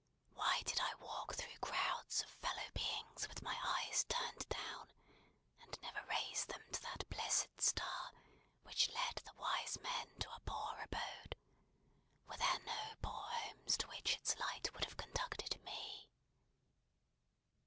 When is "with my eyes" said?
3.27-4.03